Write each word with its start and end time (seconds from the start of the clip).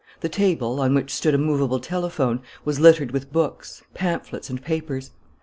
The 0.21 0.29
table, 0.29 0.79
on 0.79 0.95
which 0.95 1.11
stood 1.13 1.35
a 1.35 1.37
movable 1.37 1.79
telephone, 1.79 2.41
was 2.65 2.79
littered 2.79 3.11
with 3.11 3.31
books, 3.31 3.83
pamphlets, 3.93 4.49
and 4.49 4.59
papers. 4.59 5.11